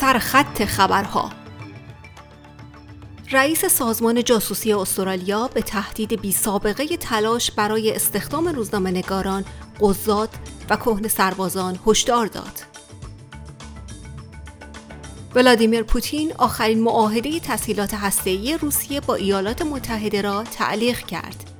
[0.00, 1.30] سرخط خبرها
[3.32, 9.44] رئیس سازمان جاسوسی استرالیا به تهدید بی سابقه تلاش برای استخدام روزنامه نگاران،
[9.80, 10.28] قضات
[10.70, 12.62] و کهن سربازان هشدار داد.
[15.34, 21.50] ولادیمیر پوتین آخرین معاهده تسهیلات هسته‌ای روسیه با ایالات متحده را تعلیق کرد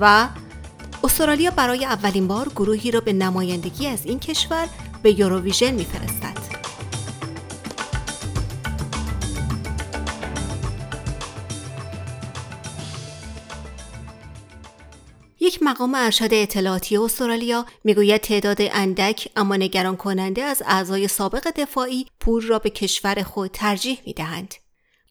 [0.00, 0.28] و
[1.04, 4.68] استرالیا برای اولین بار گروهی را به نمایندگی از این کشور
[5.02, 6.41] به یوروویژن میفرستد.
[15.42, 22.06] یک مقام ارشد اطلاعاتی استرالیا می‌گوید تعداد اندک اما نگران کننده از اعضای سابق دفاعی
[22.20, 24.54] پول را به کشور خود ترجیح می‌دهند.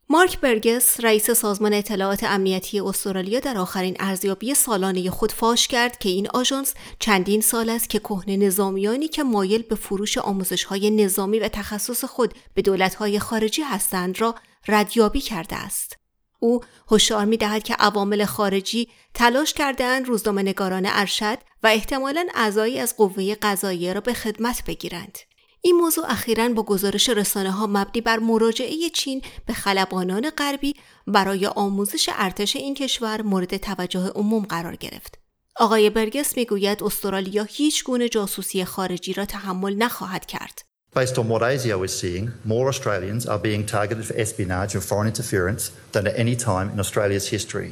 [0.10, 6.10] مارک برگس رئیس سازمان اطلاعات امنیتی استرالیا در آخرین ارزیابی سالانه خود فاش کرد که
[6.10, 11.40] این آژانس چندین سال است که کهنه نظامیانی که مایل به فروش آموزش های نظامی
[11.40, 14.36] و تخصص خود به دولت های خارجی هستند را
[14.68, 16.01] ردیابی کرده است.
[16.44, 16.60] او
[16.92, 22.98] هشدار می دهد که عوامل خارجی تلاش کردهاند روزنامه نگاران ارشد و احتمالا اعضایی از
[22.98, 25.18] قوه قضاییه را به خدمت بگیرند.
[25.62, 30.76] این موضوع اخیرا با گزارش رسانه ها مبنی بر مراجعه چین به خلبانان غربی
[31.08, 35.20] برای آموزش ارتش این کشور مورد توجه عموم قرار گرفت.
[35.56, 40.71] آقای برگس می‌گوید استرالیا هیچ گونه جاسوسی خارجی را تحمل نخواهد کرد.
[41.01, 45.09] Based on what ASIO is seeing, more Australians are being targeted for espionage and foreign
[45.13, 47.71] interference than at any time in Australia's history.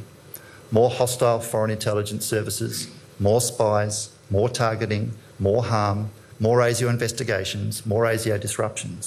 [0.69, 2.87] More hostile foreign intelligence services,
[3.27, 3.95] more spies,
[4.29, 5.99] more targeting, more harm,
[6.39, 9.03] more ASIO investigations, more ASIO disruptions.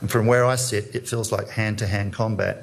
[0.00, 2.56] And from where I sit, it feels like hand-to-hand combat.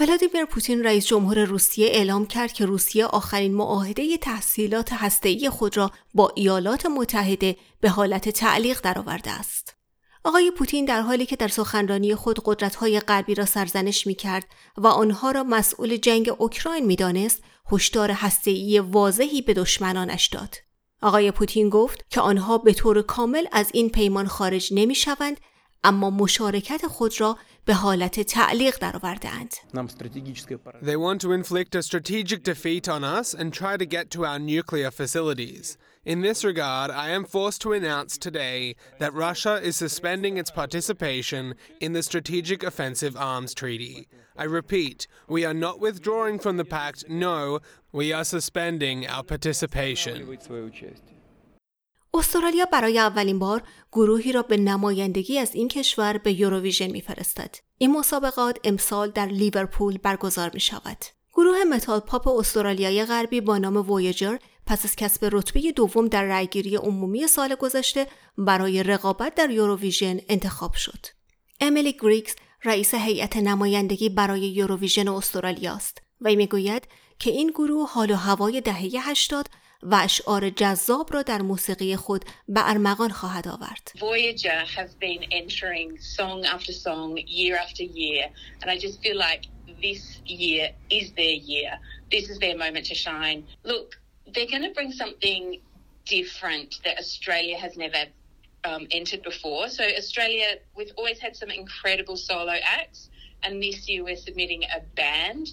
[0.00, 5.90] ولادیمیر پوتین رئیس جمهور روسیه اعلام کرد که روسیه آخرین معاهده تحصیلات هسته‌ای خود را
[6.14, 9.74] با ایالات متحده به حالت تعلیق درآورده است.
[10.23, 14.45] آقای پوتین در حالی که در سخنرانی خود قدرت‌های غربی را سرزنش می‌کرد
[14.77, 20.55] و آنها را مسئول جنگ اوکراین می‌دانست، هشدار هسته‌ای واضحی به دشمنانش داد.
[21.01, 25.39] آقای پوتین گفت که آنها به طور کامل از این پیمان خارج نمی شوند
[25.83, 29.53] اما مشارکت خود را به حالت تعلیق درآوردهاند.
[30.83, 34.39] They want to inflict a strategic defeat on us and try to get to our
[34.39, 35.77] nuclear facilities.
[36.04, 41.54] In this regard, I am forced to announce today that Russia is suspending its participation
[41.80, 44.06] in the Strategic Offensive Arms Treaty.
[44.36, 47.60] I repeat, we are not withdrawing from the pact, no,
[47.92, 50.38] we are suspending our participation.
[52.14, 57.54] استرالیا برای اولین بار گروهی را به نمایندگی از این کشور به یوروویژن میفرستد.
[57.78, 61.04] این مسابقات امسال در لیورپول برگزار می شود.
[61.32, 64.36] گروه متال پاپ استرالیای غربی با نام وویجر
[64.69, 68.07] پس از کسب رتبه دوم در رأیگیری عمومی سال گذشته
[68.37, 71.05] برای رقابت در یوروویژن انتخاب شد.
[71.61, 76.87] امیلی گریکس رئیس هیئت نمایندگی برای یوروویژن استرالیا است و می‌گوید
[77.19, 79.47] که این گروه حال و هوای دهه 80
[79.83, 83.91] و اشعار جذاب را در موسیقی خود به ارمغان خواهد آورد.
[83.97, 88.25] Voyager have been entering song after song, year after year,
[88.61, 89.43] and I just feel like
[89.81, 90.65] this year
[90.99, 91.71] is their year.
[92.11, 93.39] This is their moment to shine.
[93.71, 93.89] Look,
[94.32, 95.60] they're going to bring something
[96.06, 98.04] different that Australia has never
[98.64, 99.68] um, entered before.
[99.68, 103.10] So Australia, we've always had some incredible solo acts,
[103.42, 105.46] and this year we're submitting a band,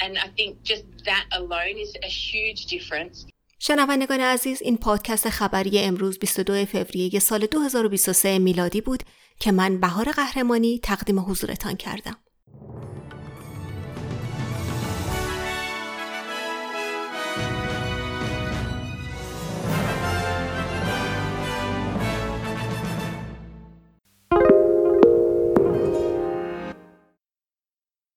[0.00, 3.26] and I think just that alone is a huge difference.
[3.58, 9.02] شنوندگان عزیز این پادکست خبری امروز 22 فوریه سال 2023 میلادی بود
[9.40, 12.16] که من بهار قهرمانی تقدیم حضورتان کردم.